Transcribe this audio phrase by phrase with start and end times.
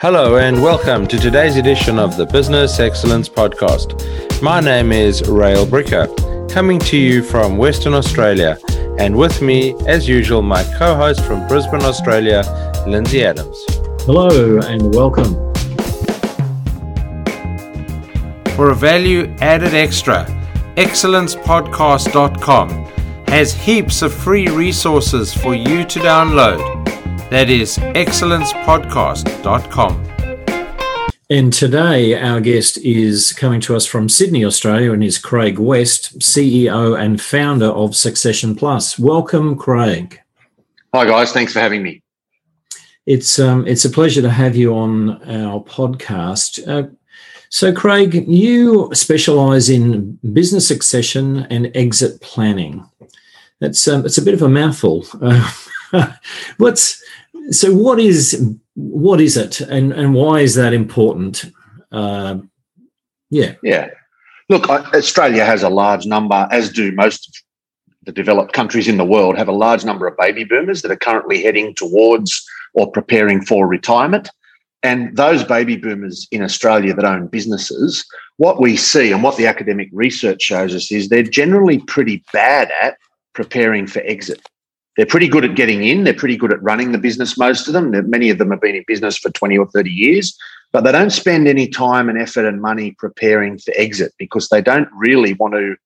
[0.00, 4.40] Hello, and welcome to today's edition of the Business Excellence Podcast.
[4.40, 6.08] My name is Rail Bricker,
[6.50, 8.58] coming to you from Western Australia,
[8.98, 12.42] and with me, as usual, my co host from Brisbane, Australia,
[12.86, 13.62] Lindsay Adams.
[14.06, 15.34] Hello, and welcome.
[18.56, 20.24] For a value added extra,
[20.76, 22.70] excellencepodcast.com
[23.26, 26.79] has heaps of free resources for you to download
[27.30, 30.06] that is excellencepodcast.com.
[31.30, 36.18] And today, our guest is coming to us from Sydney, Australia, and is Craig West,
[36.18, 38.98] CEO and founder of Succession Plus.
[38.98, 40.20] Welcome, Craig.
[40.92, 41.30] Hi, guys.
[41.30, 42.02] Thanks for having me.
[43.06, 46.66] It's um, it's a pleasure to have you on our podcast.
[46.66, 46.88] Uh,
[47.48, 52.84] so, Craig, you specialise in business succession and exit planning.
[53.60, 55.06] That's um, it's a bit of a mouthful.
[55.22, 55.48] Uh,
[56.56, 57.00] what's
[57.50, 59.60] so what is what is it?
[59.60, 61.44] And and why is that important?
[61.92, 62.38] Uh,
[63.30, 63.54] yeah.
[63.62, 63.90] Yeah.
[64.48, 67.34] Look australia has a large number as do most of
[68.04, 70.96] the developed countries in the world have a large number of baby boomers that are
[70.96, 74.30] currently heading towards or preparing for retirement.
[74.82, 78.04] And those baby boomers in australia that own businesses
[78.38, 82.72] what we see and what the academic research shows us is they're generally pretty bad
[82.80, 82.96] at
[83.34, 84.40] preparing for exit
[85.00, 86.04] they're pretty good at getting in.
[86.04, 87.90] They're pretty good at running the business, most of them.
[88.10, 90.38] Many of them have been in business for 20 or 30 years,
[90.72, 94.60] but they don't spend any time and effort and money preparing for exit because they
[94.60, 95.76] don't really want to,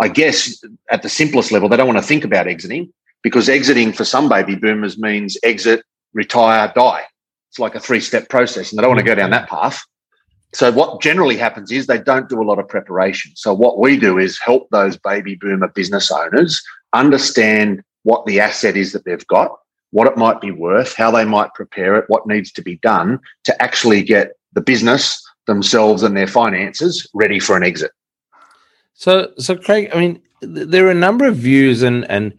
[0.00, 2.90] I guess, at the simplest level, they don't want to think about exiting
[3.22, 5.84] because exiting for some baby boomers means exit,
[6.14, 7.04] retire, die.
[7.50, 9.84] It's like a three step process and they don't want to go down that path.
[10.54, 13.32] So what generally happens is they don't do a lot of preparation.
[13.34, 16.62] So what we do is help those baby boomer business owners
[16.94, 19.58] understand what the asset is that they've got,
[19.90, 23.18] what it might be worth, how they might prepare it, what needs to be done
[23.44, 27.90] to actually get the business themselves and their finances ready for an exit.
[28.94, 32.34] So, so Craig, I mean, there are a number of views and and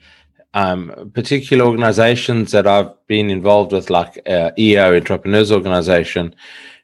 [0.53, 6.35] um, particular organizations that I've been involved with, like uh, EO Entrepreneurs Organization,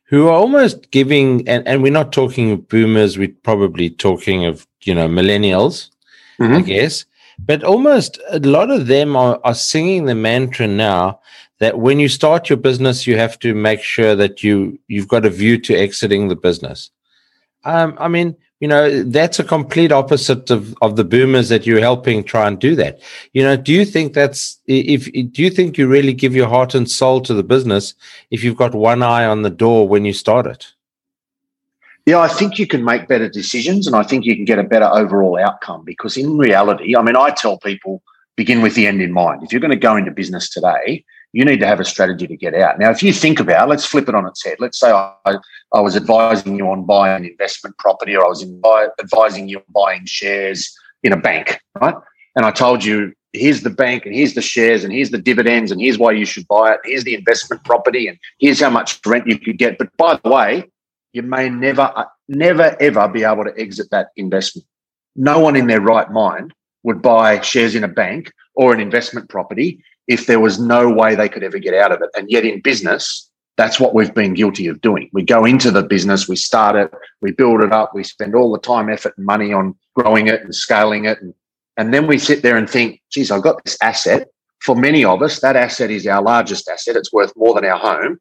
[0.06, 4.66] who are almost giving, and, and we're not talking of boomers, we're probably talking of,
[4.82, 5.90] you know, millennials,
[6.40, 6.56] mm-hmm.
[6.56, 7.06] I guess,
[7.46, 11.20] but almost a lot of them are, are singing the mantra now
[11.60, 15.26] that when you start your business, you have to make sure that you you've got
[15.26, 16.90] a view to exiting the business.
[17.66, 21.80] Um, I mean, you know, that's a complete opposite of, of the boomers that you're
[21.80, 23.00] helping try and do that.
[23.34, 26.76] You know, do you think that's if do you think you really give your heart
[26.76, 27.94] and soul to the business
[28.32, 30.74] if you've got one eye on the door when you start it?
[32.10, 34.64] Yeah, I think you can make better decisions and I think you can get a
[34.64, 38.02] better overall outcome because in reality, I mean, I tell people
[38.36, 39.44] begin with the end in mind.
[39.44, 42.36] If you're going to go into business today, you need to have a strategy to
[42.36, 42.80] get out.
[42.80, 44.58] Now, if you think about, let's flip it on its head.
[44.60, 45.14] Let's say I,
[45.72, 48.44] I was advising you on buying an investment property or I was
[49.00, 51.94] advising you on buying shares in a bank, right?
[52.36, 55.72] And I told you, here's the bank and here's the shares and here's the dividends
[55.72, 56.80] and here's why you should buy it.
[56.86, 59.78] Here's the investment property and here's how much rent you could get.
[59.78, 60.66] But by the way,
[61.14, 64.68] you may never, uh, never, ever be able to exit that investment.
[65.16, 66.54] No one in their right mind
[66.84, 71.16] would buy shares in a bank or an investment property if there was no way
[71.16, 72.10] they could ever get out of it.
[72.16, 75.10] And yet in business, that's what we've been guilty of doing.
[75.12, 78.52] We go into the business, we start it, we build it up, we spend all
[78.52, 81.22] the time, effort, and money on growing it and scaling it.
[81.22, 81.34] And,
[81.76, 84.30] and then we sit there and think, geez, I've got this asset.
[84.62, 86.96] For many of us, that asset is our largest asset.
[86.96, 88.20] It's worth more than our home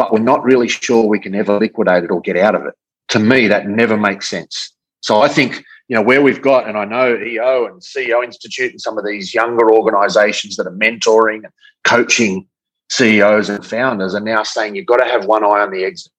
[0.00, 2.72] but we're not really sure we can ever liquidate it or get out of it.
[3.08, 4.72] To me, that never makes sense.
[5.02, 8.70] So I think, you know, where we've got, and I know EO and CEO Institute
[8.70, 11.52] and some of these younger organizations that are mentoring and
[11.84, 12.48] coaching
[12.88, 16.10] CEOs and founders are now saying you've got to have one eye on the exit.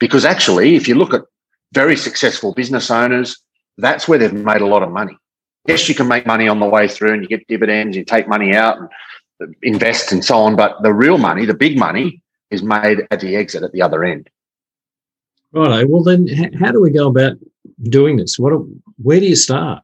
[0.00, 1.24] Because actually, if you look at
[1.74, 3.36] very successful business owners,
[3.76, 5.18] that's where they've made a lot of money.
[5.66, 8.26] Yes, you can make money on the way through and you get dividends, you take
[8.26, 10.56] money out and invest and so on.
[10.56, 14.04] But the real money, the big money, is made at the exit at the other
[14.04, 14.30] end.
[15.52, 15.88] Right.
[15.88, 16.28] Well, then,
[16.58, 17.36] how do we go about
[17.84, 18.38] doing this?
[18.38, 18.52] What?
[19.02, 19.82] Where do you start?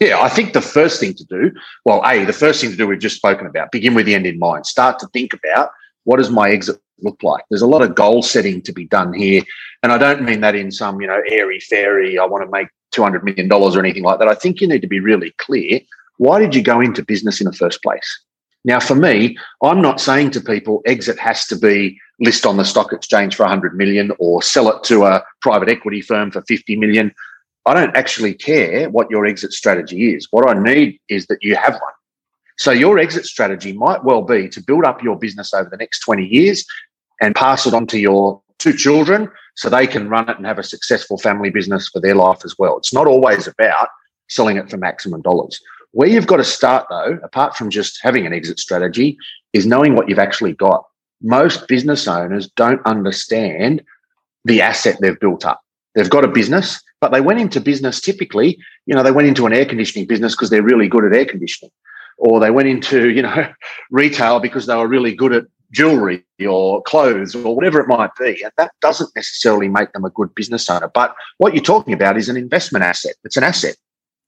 [0.00, 1.52] Yeah, I think the first thing to do,
[1.84, 3.72] well, a the first thing to do we've just spoken about.
[3.72, 4.66] Begin with the end in mind.
[4.66, 5.70] Start to think about
[6.04, 7.44] what does my exit look like.
[7.48, 9.42] There's a lot of goal setting to be done here,
[9.82, 12.18] and I don't mean that in some you know airy fairy.
[12.18, 14.28] I want to make two hundred million dollars or anything like that.
[14.28, 15.80] I think you need to be really clear.
[16.18, 18.24] Why did you go into business in the first place?
[18.66, 22.64] Now, for me, I'm not saying to people exit has to be list on the
[22.64, 26.76] stock exchange for 100 million or sell it to a private equity firm for 50
[26.76, 27.14] million.
[27.64, 30.26] I don't actually care what your exit strategy is.
[30.32, 31.92] What I need is that you have one.
[32.58, 36.00] So your exit strategy might well be to build up your business over the next
[36.00, 36.64] 20 years,
[37.20, 40.58] and pass it on to your two children so they can run it and have
[40.58, 42.76] a successful family business for their life as well.
[42.78, 43.88] It's not always about
[44.28, 45.60] selling it for maximum dollars.
[45.96, 49.16] Where you've got to start, though, apart from just having an exit strategy,
[49.54, 50.84] is knowing what you've actually got.
[51.22, 53.82] Most business owners don't understand
[54.44, 55.62] the asset they've built up.
[55.94, 59.46] They've got a business, but they went into business typically, you know, they went into
[59.46, 61.72] an air conditioning business because they're really good at air conditioning.
[62.18, 63.50] Or they went into, you know,
[63.90, 68.42] retail because they were really good at jewelry or clothes or whatever it might be.
[68.42, 70.90] And that doesn't necessarily make them a good business owner.
[70.92, 73.14] But what you're talking about is an investment asset.
[73.24, 73.76] It's an asset.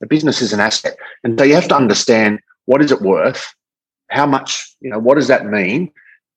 [0.01, 0.97] The business is an asset.
[1.25, 3.55] And so you have to understand what is it worth?
[4.11, 5.91] How much, you know, what does that mean?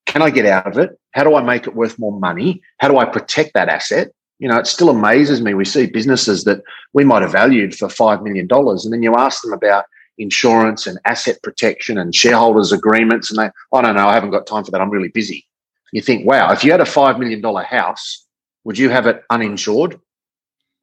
[0.06, 1.00] Can I get out of it?
[1.12, 2.62] How do I make it worth more money?
[2.78, 4.12] How do I protect that asset?
[4.40, 5.54] You know, it still amazes me.
[5.54, 6.64] We see businesses that
[6.94, 8.48] we might have valued for $5 million.
[8.50, 9.86] And then you ask them about
[10.18, 13.30] insurance and asset protection and shareholders agreements.
[13.30, 14.82] And they, I don't know, I haven't got time for that.
[14.82, 15.46] I'm really busy.
[15.92, 18.26] You think, wow, if you had a $5 million house,
[18.64, 20.00] would you have it uninsured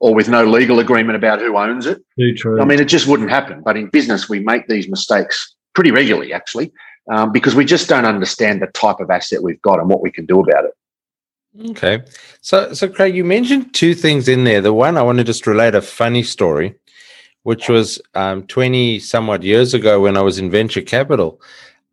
[0.00, 2.02] or with no legal agreement about who owns it?
[2.18, 2.60] Too true.
[2.60, 3.62] I mean, it just wouldn't happen.
[3.62, 6.72] But in business, we make these mistakes pretty regularly, actually,
[7.10, 10.10] um, because we just don't understand the type of asset we've got and what we
[10.10, 11.70] can do about it.
[11.70, 12.02] Okay.
[12.40, 14.60] So, so Craig, you mentioned two things in there.
[14.60, 16.76] The one I want to just relate a funny story
[17.48, 21.40] which was um, 20 somewhat years ago when I was in venture capital.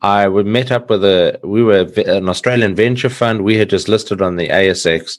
[0.02, 3.42] I would met up with a, we were an Australian venture fund.
[3.42, 5.18] We had just listed on the ASX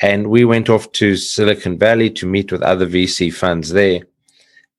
[0.00, 4.02] and we went off to Silicon Valley to meet with other VC funds there.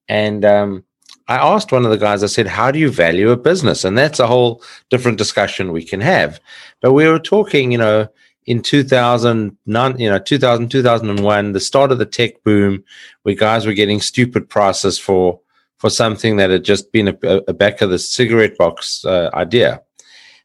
[0.07, 0.83] And um,
[1.27, 3.83] I asked one of the guys, I said, How do you value a business?
[3.83, 6.39] And that's a whole different discussion we can have.
[6.81, 8.07] But we were talking, you know,
[8.45, 12.83] in 2009, you know, 2000, 2001, the start of the tech boom,
[13.23, 15.39] where guys were getting stupid prices for
[15.77, 17.17] for something that had just been a,
[17.47, 19.81] a back of the cigarette box uh, idea.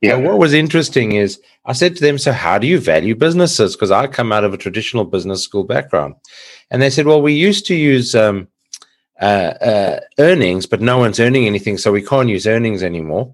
[0.02, 0.16] Yeah.
[0.16, 3.90] what was interesting is I said to them, "So how do you value businesses?" Because
[3.90, 6.14] I come out of a traditional business school background,
[6.70, 8.48] and they said, "Well, we used to use." Um,
[9.20, 13.32] uh, uh, earnings, but no one's earning anything, so we can't use earnings anymore.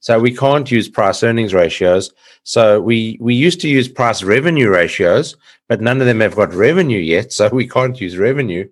[0.00, 2.12] So we can't use price earnings ratios.
[2.44, 5.36] So we we used to use price revenue ratios,
[5.68, 8.66] but none of them have got revenue yet, so we can't use revenue.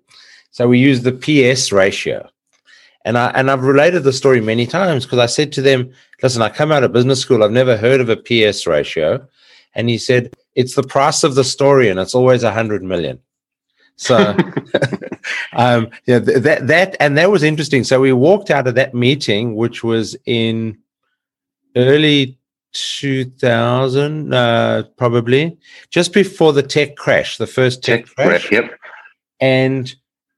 [0.51, 2.27] So we use the PS ratio.
[3.07, 6.41] And I and I've related the story many times because I said to them, listen,
[6.41, 9.25] I come out of business school, I've never heard of a PS ratio.
[9.75, 13.19] And he said, it's the price of the story, and it's always a hundred million.
[13.95, 14.17] So
[15.53, 17.85] um yeah, that that and that was interesting.
[17.85, 20.77] So we walked out of that meeting, which was in
[21.77, 22.37] early
[22.73, 25.57] 2000, uh, probably
[25.91, 28.51] just before the tech crash, the first tech, tech crash.
[28.51, 28.77] Yep.
[29.39, 29.95] And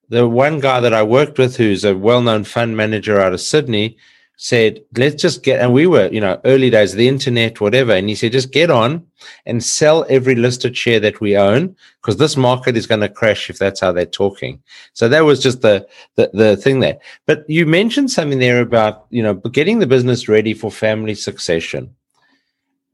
[0.10, 3.98] the one guy that I worked with, who's a well-known fund manager out of Sydney,
[4.42, 7.92] said, let's just get, and we were, you know, early days, of the internet, whatever.
[7.92, 9.06] And he said, just get on
[9.46, 13.50] and sell every listed share that we own because this market is going to crash
[13.50, 14.64] if that's how they're talking.
[14.94, 15.86] So that was just the,
[16.16, 17.00] the, the thing there.
[17.26, 21.94] But you mentioned something there about, you know, getting the business ready for family succession.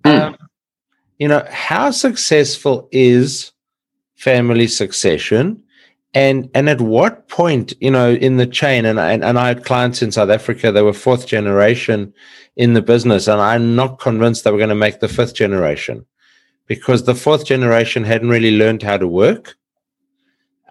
[0.04, 0.22] Mm.
[0.22, 0.38] Um,
[1.20, 3.52] you know, how successful is
[4.16, 5.62] family succession?
[6.16, 9.66] And and at what point you know in the chain and, and and i had
[9.66, 12.12] clients in south africa they were fourth generation
[12.56, 16.04] in the business and i'm not convinced they were going to make the fifth generation
[16.66, 19.56] because the fourth generation hadn't really learned how to work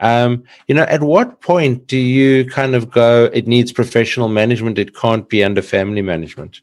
[0.00, 4.78] um, you know at what point do you kind of go it needs professional management
[4.78, 6.60] it can't be under family management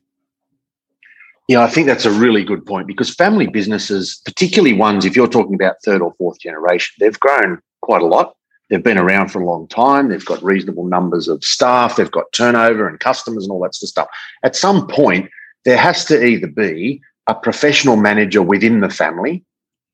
[1.48, 5.28] yeah, I think that's a really good point because family businesses, particularly ones, if you're
[5.28, 8.38] talking about third or fourth generation, they've grown quite a lot.
[8.72, 10.08] They've been around for a long time.
[10.08, 11.98] They've got reasonable numbers of staff.
[11.98, 14.08] They've got turnover and customers and all that sort of stuff.
[14.44, 15.30] At some point,
[15.66, 19.44] there has to either be a professional manager within the family.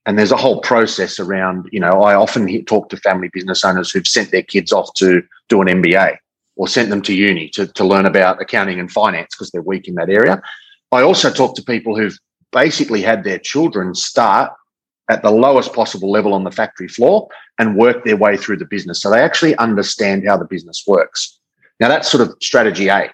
[0.06, 3.92] And there's a whole process around, you know, I often talk to family business owners
[3.92, 6.18] who've sent their kids off to do an MBA
[6.56, 9.88] or sent them to uni to, to learn about accounting and finance because they're weak
[9.88, 10.40] in that area.
[10.92, 12.18] I also talk to people who've
[12.52, 14.54] basically had their children start
[15.10, 17.28] at the lowest possible level on the factory floor
[17.60, 19.02] and work their way through the business.
[19.02, 21.40] So they actually understand how the business works.
[21.80, 23.12] Now, that's sort of strategy A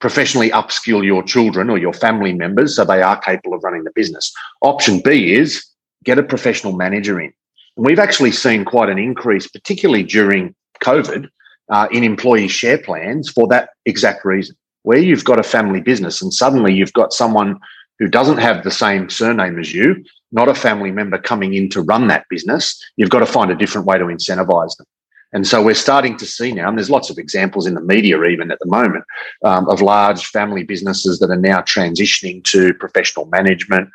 [0.00, 3.92] professionally upskill your children or your family members so they are capable of running the
[3.94, 4.32] business.
[4.62, 5.64] Option B is
[6.04, 7.32] get a professional manager in.
[7.76, 11.28] And we've actually seen quite an increase, particularly during COVID,
[11.68, 14.56] uh, in employee share plans for that exact reason.
[14.82, 17.58] Where you've got a family business and suddenly you've got someone
[17.98, 21.82] who doesn't have the same surname as you, not a family member coming in to
[21.82, 24.86] run that business, you've got to find a different way to incentivize them.
[25.32, 28.20] And so we're starting to see now, and there's lots of examples in the media
[28.24, 29.04] even at the moment
[29.44, 33.90] um, of large family businesses that are now transitioning to professional management,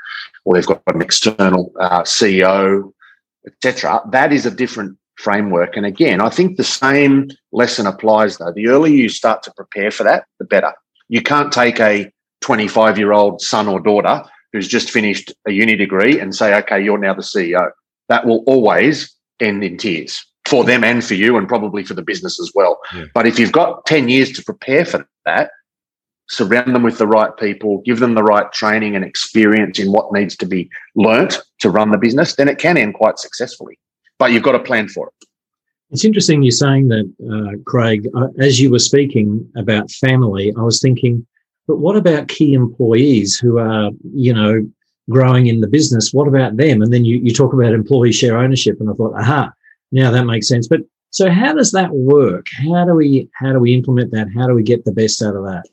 [0.45, 2.93] or they've got an external uh, CEO,
[3.45, 4.01] etc.
[4.11, 5.75] That is a different framework.
[5.75, 8.53] And again, I think the same lesson applies though.
[8.53, 10.73] The earlier you start to prepare for that, the better.
[11.09, 12.11] You can't take a
[12.41, 14.23] 25 year old son or daughter
[14.55, 17.69] who's just finished a uni degree and say, okay, you're now the CEO.
[18.07, 22.01] That will always end in tears for them and for you, and probably for the
[22.01, 22.79] business as well.
[22.93, 23.05] Yeah.
[23.13, 25.51] But if you've got 10 years to prepare for that,
[26.29, 30.13] surround them with the right people, give them the right training and experience in what
[30.13, 33.77] needs to be learnt to run the business, then it can end quite successfully.
[34.19, 35.27] But you've got to plan for it.
[35.91, 38.07] It's interesting you're saying that, uh, Craig.
[38.15, 41.25] Uh, as you were speaking about family, I was thinking,
[41.67, 44.69] but what about key employees who are, you know,
[45.09, 46.13] growing in the business?
[46.13, 46.81] What about them?
[46.81, 49.51] And then you, you talk about employee share ownership, and I thought, aha,
[49.91, 50.67] now that makes sense.
[50.67, 50.81] But
[51.11, 52.45] so how does that work?
[52.57, 54.27] How do we how do we implement that?
[54.35, 55.63] How do we get the best out of that?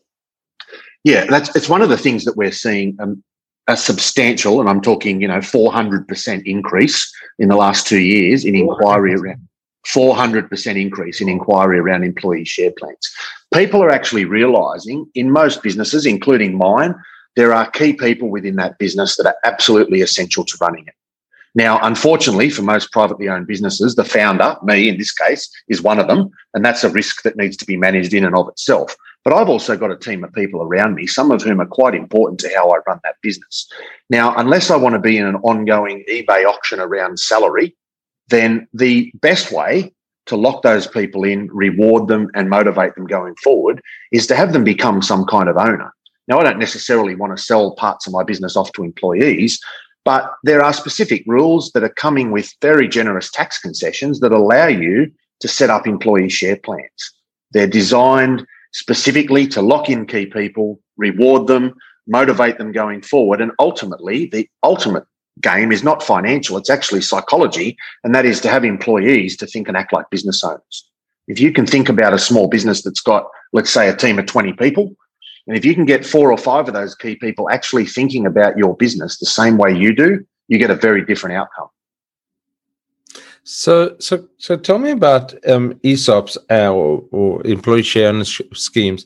[1.04, 3.22] Yeah, that's it's one of the things that we're seeing um,
[3.68, 8.54] a substantial, and I'm talking, you know, 400% increase in the last two years in
[8.54, 9.48] inquiry around
[9.86, 13.12] 400% increase in inquiry around employee share plans.
[13.52, 16.94] People are actually realizing in most businesses, including mine,
[17.36, 20.94] there are key people within that business that are absolutely essential to running it.
[21.54, 25.98] Now, unfortunately, for most privately owned businesses, the founder, me in this case, is one
[25.98, 26.30] of them.
[26.54, 28.96] And that's a risk that needs to be managed in and of itself.
[29.24, 31.94] But I've also got a team of people around me, some of whom are quite
[31.94, 33.70] important to how I run that business.
[34.10, 37.76] Now, unless I want to be in an ongoing eBay auction around salary,
[38.28, 39.92] then the best way
[40.26, 43.80] to lock those people in, reward them, and motivate them going forward
[44.12, 45.92] is to have them become some kind of owner.
[46.28, 49.58] Now, I don't necessarily want to sell parts of my business off to employees,
[50.04, 54.66] but there are specific rules that are coming with very generous tax concessions that allow
[54.66, 55.10] you
[55.40, 57.12] to set up employee share plans.
[57.50, 61.74] They're designed specifically to lock in key people, reward them,
[62.06, 63.40] motivate them going forward.
[63.40, 65.04] And ultimately, the ultimate
[65.40, 67.76] game is not financial, it's actually psychology.
[68.04, 70.88] And that is to have employees to think and act like business owners.
[71.28, 74.26] If you can think about a small business that's got, let's say, a team of
[74.26, 74.94] 20 people,
[75.46, 78.56] and if you can get four or five of those key people actually thinking about
[78.56, 81.68] your business the same way you do, you get a very different outcome.
[83.44, 89.04] So, so, so, tell me about um, ESOPs uh, or, or, employee share schemes.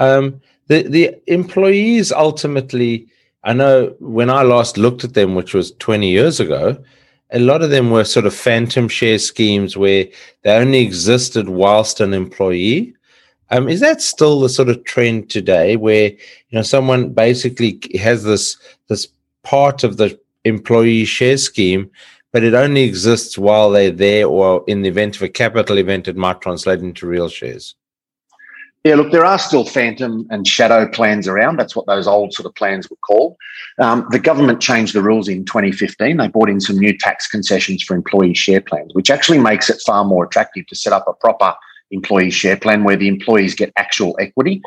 [0.00, 3.06] Um, the the employees ultimately,
[3.42, 6.76] I know when I last looked at them, which was twenty years ago,
[7.32, 10.06] a lot of them were sort of phantom share schemes where
[10.42, 12.94] they only existed whilst an employee.
[13.50, 18.24] Um, is that still the sort of trend today, where you know someone basically has
[18.24, 18.56] this
[18.88, 19.08] this
[19.42, 21.90] part of the employee share scheme,
[22.32, 26.08] but it only exists while they're there, or in the event of a capital event,
[26.08, 27.74] it might translate into real shares?
[28.82, 31.58] Yeah, look, there are still phantom and shadow plans around.
[31.58, 33.36] That's what those old sort of plans were called.
[33.78, 36.16] Um, the government changed the rules in 2015.
[36.16, 39.82] They brought in some new tax concessions for employee share plans, which actually makes it
[39.84, 41.54] far more attractive to set up a proper
[41.90, 44.62] employee share plan where the employees get actual equity.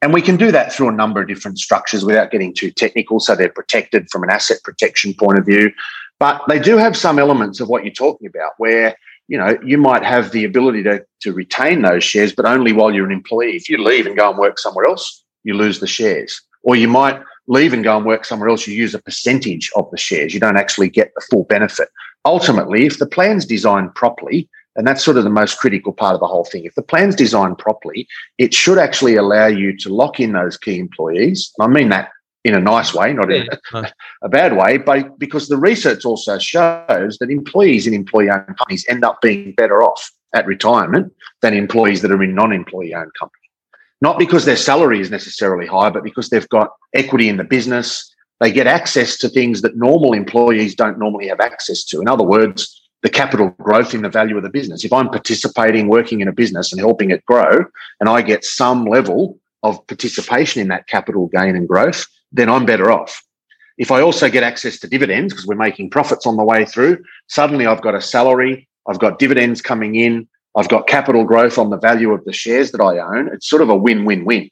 [0.00, 3.20] And we can do that through a number of different structures without getting too technical.
[3.20, 5.72] So they're protected from an asset protection point of view.
[6.20, 8.96] But they do have some elements of what you're talking about where,
[9.28, 12.92] you know, you might have the ability to, to retain those shares, but only while
[12.92, 13.56] you're an employee.
[13.56, 16.40] If you leave and go and work somewhere else, you lose the shares.
[16.62, 19.90] Or you might leave and go and work somewhere else, you use a percentage of
[19.90, 20.34] the shares.
[20.34, 21.88] You don't actually get the full benefit.
[22.24, 26.20] Ultimately, if the plan's designed properly, and that's sort of the most critical part of
[26.20, 26.64] the whole thing.
[26.64, 28.06] If the plan's designed properly,
[28.38, 31.52] it should actually allow you to lock in those key employees.
[31.60, 32.10] I mean that
[32.44, 33.92] in a nice way, not in a,
[34.22, 38.86] a bad way, but because the research also shows that employees in employee owned companies
[38.88, 43.12] end up being better off at retirement than employees that are in non employee owned
[43.18, 43.38] companies.
[44.00, 48.14] Not because their salary is necessarily high, but because they've got equity in the business.
[48.40, 52.00] They get access to things that normal employees don't normally have access to.
[52.00, 54.84] In other words, the capital growth in the value of the business.
[54.84, 57.64] If I'm participating, working in a business and helping it grow,
[57.98, 62.66] and I get some level of participation in that capital gain and growth, then I'm
[62.66, 63.22] better off.
[63.78, 67.02] If I also get access to dividends because we're making profits on the way through,
[67.28, 71.70] suddenly I've got a salary, I've got dividends coming in, I've got capital growth on
[71.70, 73.28] the value of the shares that I own.
[73.32, 74.50] It's sort of a win win win.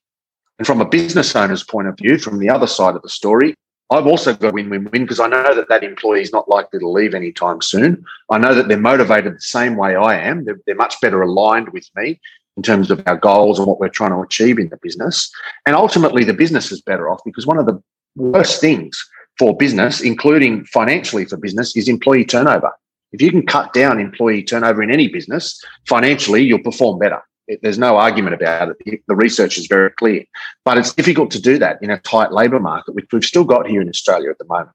[0.58, 3.54] And from a business owner's point of view, from the other side of the story,
[3.90, 6.78] I've also got win win win because I know that that employee is not likely
[6.78, 8.04] to leave anytime soon.
[8.30, 10.44] I know that they're motivated the same way I am.
[10.44, 12.20] They're, they're much better aligned with me
[12.56, 15.30] in terms of our goals and what we're trying to achieve in the business.
[15.66, 17.82] And ultimately, the business is better off because one of the
[18.16, 18.98] worst things
[19.38, 22.72] for business, including financially for business, is employee turnover.
[23.12, 27.22] If you can cut down employee turnover in any business, financially, you'll perform better.
[27.46, 29.02] It, there's no argument about it.
[29.06, 30.24] The research is very clear.
[30.64, 33.68] But it's difficult to do that in a tight labour market, which we've still got
[33.68, 34.70] here in Australia at the moment.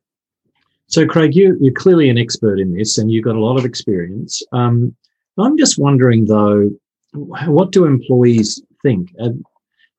[0.88, 3.66] So, Craig, you, you're clearly an expert in this and you've got a lot of
[3.66, 4.44] experience.
[4.52, 4.96] Um,
[5.38, 6.70] I'm just wondering, though,
[7.14, 9.14] what do employees think?
[9.22, 9.30] Uh,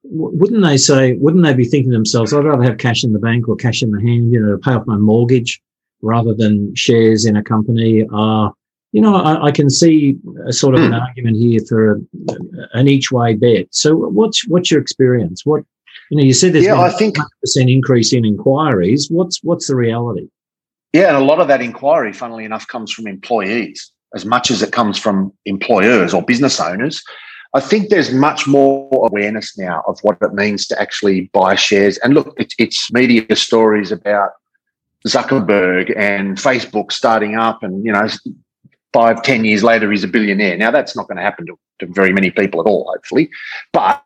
[0.05, 3.19] wouldn't they say, wouldn't they be thinking to themselves, I'd rather have cash in the
[3.19, 5.61] bank or cash in the hand, you know, to pay off my mortgage
[6.01, 8.05] rather than shares in a company?
[8.13, 8.51] Uh,
[8.91, 10.17] you know, I, I can see
[10.47, 10.87] a sort of mm.
[10.87, 11.01] an hmm.
[11.01, 11.99] argument here for a,
[12.75, 13.69] an each way bet.
[13.71, 15.47] So, what's what's your experience?
[15.47, 15.65] What
[16.11, 19.09] you know, you said there's yeah, I think percent increase in inquiries.
[19.11, 20.29] What's what's the reality?
[20.93, 24.63] Yeah, and a lot of that inquiry, funnily enough, comes from employees as much as
[24.63, 27.03] it comes from employers or business owners.
[27.55, 31.99] I think there's much more awareness now of what it means to actually buy shares.
[31.99, 34.31] And look, it's, it's media stories about
[35.07, 38.07] Zuckerberg and Facebook starting up, and you know,
[38.93, 40.57] five, ten years later, he's a billionaire.
[40.57, 43.29] Now, that's not going to happen to, to very many people at all, hopefully.
[43.73, 44.03] But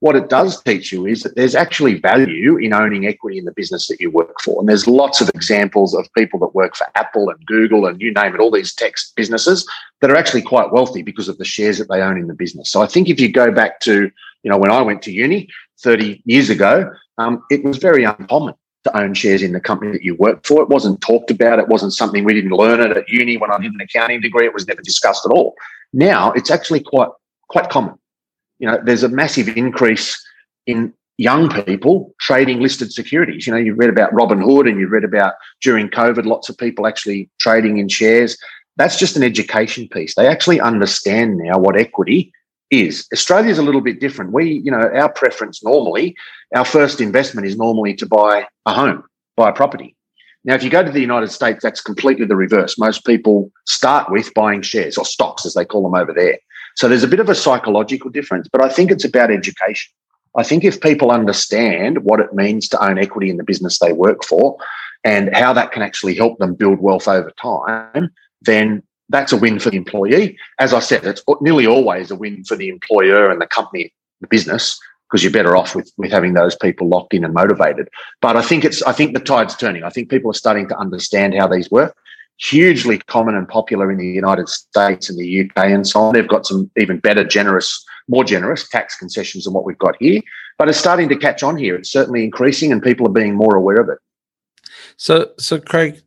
[0.00, 3.52] what it does teach you is that there's actually value in owning equity in the
[3.52, 4.60] business that you work for.
[4.60, 8.12] And there's lots of examples of people that work for Apple and Google and you
[8.12, 9.66] name it, all these tech businesses
[10.00, 12.70] that are actually quite wealthy because of the shares that they own in the business.
[12.70, 14.10] So I think if you go back to,
[14.42, 15.48] you know, when I went to uni
[15.80, 20.02] 30 years ago, um, it was very uncommon to own shares in the company that
[20.02, 20.62] you worked for.
[20.62, 21.58] It wasn't talked about.
[21.58, 24.46] It wasn't something we didn't learn it at uni when I did an accounting degree.
[24.46, 25.54] It was never discussed at all.
[25.92, 27.08] Now it's actually quite
[27.48, 27.94] quite common.
[28.58, 30.20] You know, there's a massive increase
[30.66, 33.46] in young people trading listed securities.
[33.46, 36.86] You know, you've read about Robinhood and you've read about during COVID, lots of people
[36.86, 38.36] actually trading in shares.
[38.76, 40.14] That's just an education piece.
[40.14, 42.32] They actually understand now what equity
[42.70, 43.06] is.
[43.12, 44.32] Australia's a little bit different.
[44.32, 46.14] We, you know, our preference normally,
[46.54, 49.04] our first investment is normally to buy a home,
[49.36, 49.94] buy a property.
[50.44, 52.78] Now, if you go to the United States, that's completely the reverse.
[52.78, 56.38] Most people start with buying shares or stocks, as they call them over there.
[56.76, 59.92] So there's a bit of a psychological difference, but I think it's about education.
[60.36, 63.92] I think if people understand what it means to own equity in the business they
[63.92, 64.58] work for
[65.02, 68.10] and how that can actually help them build wealth over time,
[68.42, 70.36] then that's a win for the employee.
[70.58, 74.26] As I said, it's nearly always a win for the employer and the company, the
[74.26, 77.88] business, because you're better off with, with having those people locked in and motivated.
[78.20, 79.84] But I think it's I think the tide's turning.
[79.84, 81.96] I think people are starting to understand how these work.
[82.38, 86.14] Hugely common and popular in the United States and the UK and so on.
[86.14, 90.20] They've got some even better, generous, more generous tax concessions than what we've got here.
[90.58, 91.74] But it's starting to catch on here.
[91.76, 93.98] It's certainly increasing, and people are being more aware of it.
[94.96, 96.02] So, so Craig,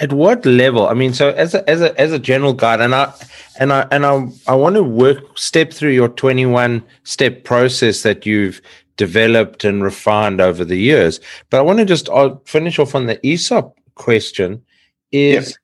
[0.00, 2.94] at what level i mean so as a as a as a general guide and
[2.94, 3.12] i
[3.58, 8.24] and i and i i want to work step through your 21 step process that
[8.24, 8.60] you've
[8.96, 13.06] developed and refined over the years but i want to just I'll finish off on
[13.06, 14.62] the esop question
[15.10, 15.56] is yep.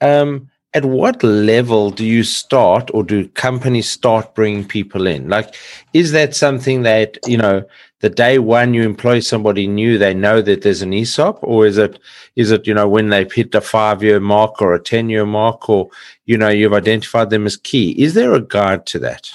[0.00, 5.54] Um at what level do you start or do companies start bringing people in like
[5.94, 7.64] is that something that you know
[8.00, 11.78] the day one you employ somebody new, they know that there's an ESOP, or is
[11.78, 11.98] it
[12.36, 15.24] is it you know when they've hit a five year mark or a ten year
[15.26, 15.90] mark, or
[16.26, 17.90] you know you've identified them as key?
[17.92, 19.30] Is there a guide to that?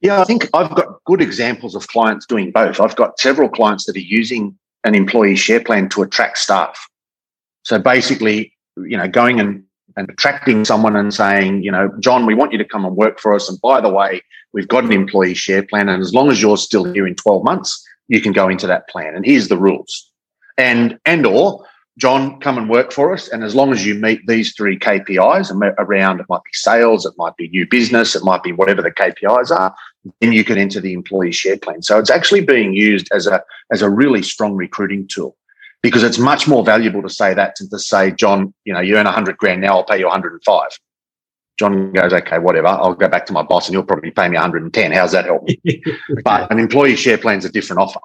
[0.00, 2.78] Yeah, I think I've got good examples of clients doing both.
[2.78, 6.88] I've got several clients that are using an employee share plan to attract staff.
[7.62, 9.64] So basically, you know, going and
[9.96, 13.20] and attracting someone and saying, you know, John, we want you to come and work
[13.20, 13.48] for us.
[13.48, 14.20] And by the way,
[14.52, 15.88] we've got an employee share plan.
[15.88, 18.88] And as long as you're still here in 12 months, you can go into that
[18.88, 19.14] plan.
[19.14, 20.10] And here's the rules.
[20.58, 21.64] And and or
[21.96, 23.28] John, come and work for us.
[23.28, 27.14] And as long as you meet these three KPIs around, it might be sales, it
[27.16, 29.72] might be new business, it might be whatever the KPIs are,
[30.20, 31.82] then you can enter the employee share plan.
[31.82, 35.36] So it's actually being used as a as a really strong recruiting tool
[35.84, 38.96] because it's much more valuable to say that than to say, John, you know, you
[38.96, 40.70] earn 100 grand now, I'll pay you 105.
[41.58, 42.68] John goes, okay, whatever.
[42.68, 44.92] I'll go back to my boss and he'll probably pay me 110.
[44.92, 45.46] How's that help?
[45.46, 45.60] me?
[46.24, 48.00] but an employee share plan is a different offer.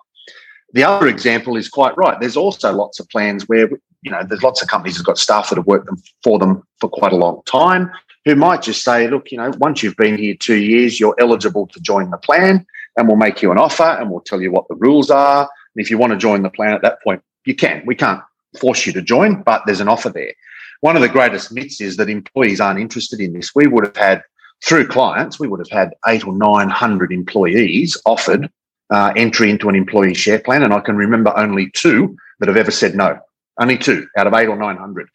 [0.74, 2.20] The other example is quite right.
[2.20, 3.70] There's also lots of plans where,
[4.02, 6.38] you know, there's lots of companies that have got staff that have worked them for
[6.38, 7.89] them for quite a long time
[8.26, 11.65] who might just say, look, you know, once you've been here two years, you're eligible
[11.68, 12.65] to join the plan
[12.98, 15.44] and we'll make you an offer and we'll tell you what the rules are.
[15.44, 17.84] And if you want to join the plan at that point, you can.
[17.86, 18.21] We can't
[18.60, 20.34] force you to join, but there's an offer there.
[20.82, 23.54] One of the greatest myths is that employees aren't interested in this.
[23.54, 24.23] We would have had,
[24.63, 28.49] through clients, we would have had eight or 900 employees offered
[28.89, 30.63] uh, entry into an employee share plan.
[30.63, 33.19] And I can remember only two that have ever said no.
[33.60, 35.10] Only two out of eight or 900.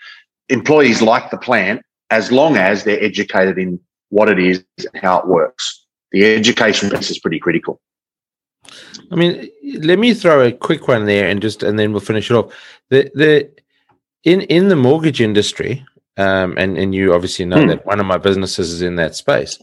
[0.50, 5.18] Employees like the plan as long as they're educated in what it is and how
[5.20, 5.84] it works.
[6.12, 7.80] The education piece is pretty critical.
[9.10, 9.50] I mean,
[9.80, 12.52] let me throw a quick one there and just and then we'll finish it off.
[12.90, 13.50] The the
[14.24, 15.84] in in the mortgage industry,
[16.16, 17.68] um, and and you obviously know Hmm.
[17.68, 19.58] that one of my businesses is in that space.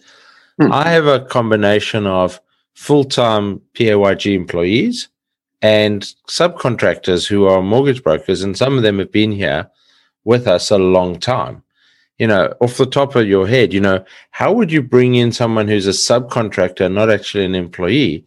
[0.59, 0.71] Hmm.
[0.71, 2.39] I have a combination of
[2.73, 5.09] full time PAYG employees
[5.61, 9.69] and subcontractors who are mortgage brokers, and some of them have been here
[10.23, 11.63] with us a long time.
[12.19, 15.31] You know, off the top of your head, you know, how would you bring in
[15.31, 18.25] someone who's a subcontractor, not actually an employee,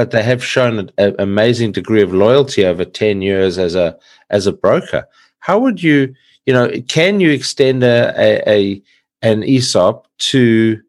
[0.00, 3.98] but they have shown an amazing degree of loyalty over 10 years as a
[4.30, 5.06] as a broker?
[5.40, 6.14] How would you,
[6.46, 8.82] you know, can you extend a, a, a
[9.20, 10.80] an ESOP to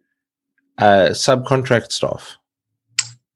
[0.77, 2.37] uh, subcontract staff?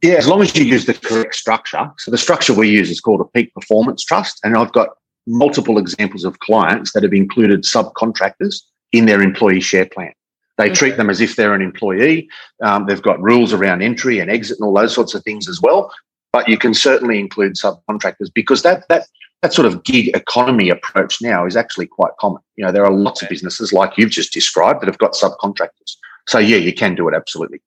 [0.01, 1.91] Yeah, as long as you use the correct structure.
[1.97, 4.91] So the structure we use is called a peak performance trust, and I've got
[5.27, 8.61] multiple examples of clients that have included subcontractors
[8.93, 10.13] in their employee share plan.
[10.57, 12.29] They treat them as if they're an employee.
[12.63, 15.61] Um, they've got rules around entry and exit and all those sorts of things as
[15.61, 15.91] well.
[16.31, 19.07] But you can certainly include subcontractors because that that
[19.41, 22.41] that sort of gig economy approach now is actually quite common.
[22.55, 25.97] You know, there are lots of businesses like you've just described that have got subcontractors.
[26.27, 27.61] So yeah, you can do it absolutely.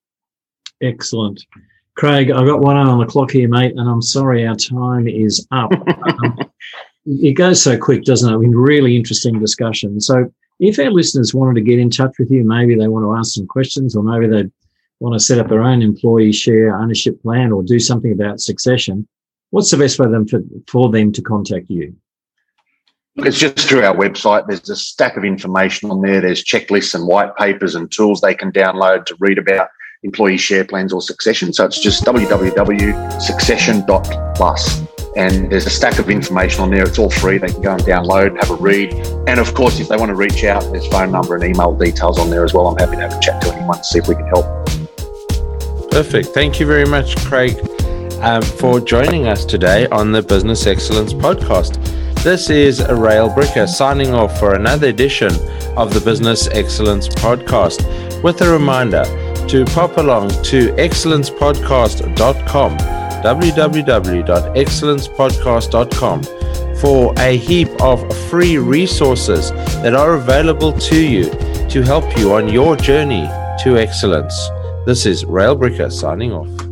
[0.83, 1.44] Excellent.
[1.96, 5.09] Craig, I've got one eye on the clock here, mate, and I'm sorry our time
[5.09, 5.72] is up.
[6.22, 6.38] um,
[7.07, 8.35] it goes so quick, doesn't it?
[8.35, 10.01] I mean, really interesting discussion.
[10.01, 13.14] So, if our listeners wanted to get in touch with you, maybe they want to
[13.14, 14.51] ask some questions, or maybe they
[15.01, 19.07] want to set up their own employee share ownership plan or do something about succession,
[19.51, 21.94] what's the best way for them, for, for them to contact you?
[23.16, 24.47] It's just through our website.
[24.47, 26.21] There's a stack of information on there.
[26.21, 29.71] There's checklists and white papers and tools they can download to read about
[30.05, 31.53] employee share plans or succession.
[31.53, 34.88] So it's just www.succession.plus.
[35.16, 36.85] And there's a stack of information on there.
[36.85, 37.38] It's all free.
[37.38, 38.92] They can go and download, have a read.
[39.27, 42.18] And of course, if they want to reach out, there's phone number and email details
[42.18, 42.68] on there as well.
[42.68, 44.47] I'm happy to have a chat to anyone to see if we can help.
[45.90, 46.29] Perfect.
[46.29, 47.59] Thank you very much, Craig,
[48.21, 51.83] um, for joining us today on the Business Excellence Podcast.
[52.23, 55.31] This is Rail Bricker signing off for another edition
[55.77, 57.83] of the Business Excellence Podcast
[58.23, 59.05] with a reminder
[59.49, 62.73] to pop along to excellencepodcast.com,
[63.22, 66.22] www.excellencepodcast.com,
[66.81, 69.50] for a heap of free resources
[69.83, 71.31] that are available to you
[71.68, 73.28] to help you on your journey
[73.62, 74.35] to excellence.
[74.87, 76.67] This is Rail Bricker signing off.